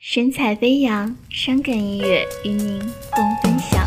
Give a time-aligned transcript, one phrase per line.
[0.00, 2.78] 神采飞扬，伤感音乐与您
[3.10, 3.84] 共分享。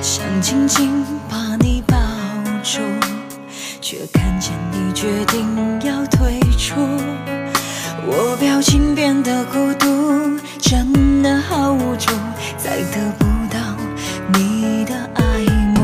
[0.00, 1.96] 想紧紧把你抱
[2.64, 2.80] 住，
[3.82, 5.46] 却看见你决定
[5.82, 6.74] 要退出。
[8.06, 12.12] 我表情变得孤独，真的好无助，
[12.58, 13.58] 再得不到
[14.34, 15.22] 你的爱
[15.74, 15.80] 慕。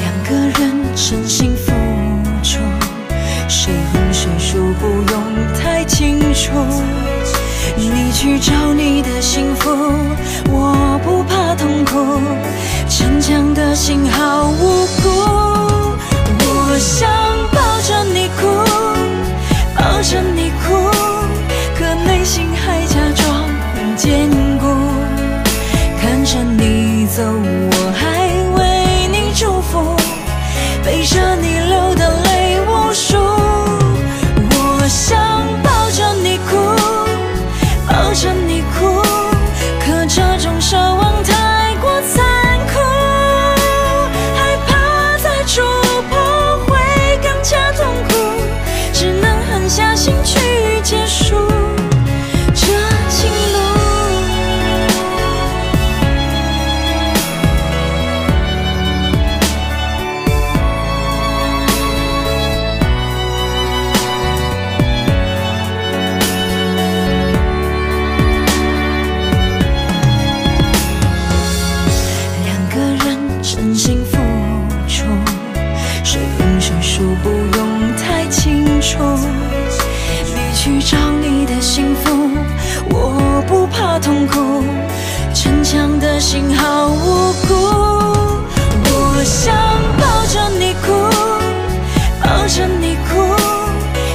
[0.00, 1.72] 两个人真心付
[2.42, 2.58] 出，
[3.48, 5.22] 谁赢谁输不用
[5.58, 6.52] 太清楚。
[7.76, 9.70] 你去找你的幸福，
[10.50, 12.20] 我不怕痛苦，
[12.88, 15.37] 逞强的心好无辜。
[16.78, 17.10] 想
[17.52, 18.46] 抱着你哭，
[19.74, 20.88] 抱着你哭，
[21.76, 24.66] 可内心还假装很坚固。
[26.00, 27.22] 看着你走，
[78.88, 79.04] 清楚。
[80.34, 82.30] 你去找你的幸福，
[82.88, 84.64] 我不怕痛苦，
[85.34, 87.54] 逞强的心好无辜。
[88.84, 89.54] 我想
[89.98, 90.86] 抱着你哭，
[92.22, 93.36] 抱着你哭，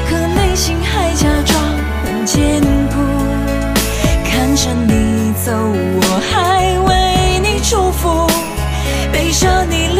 [0.09, 1.61] 可内心还假装
[2.03, 2.95] 很坚固。
[4.25, 8.25] 看着你走，我还为你祝福，
[9.11, 9.92] 背着你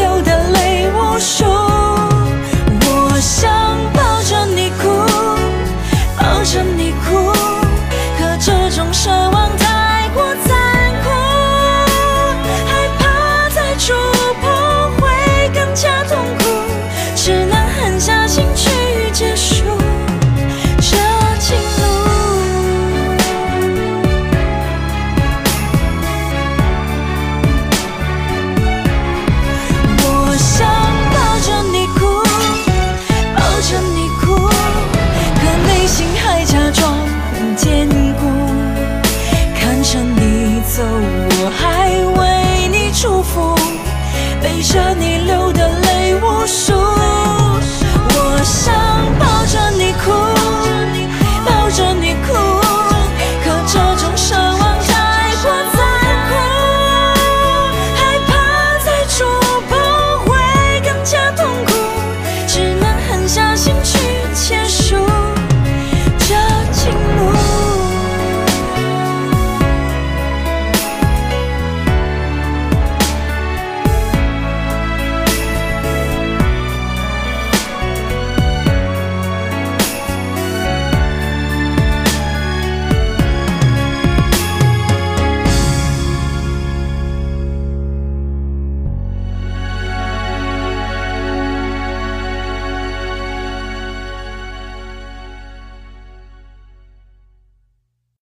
[46.54, 46.83] 树